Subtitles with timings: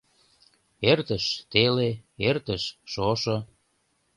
[0.89, 1.89] Эртыш теле,
[2.27, 3.37] эртыш шошо